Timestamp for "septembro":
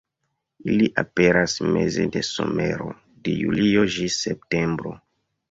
4.27-4.97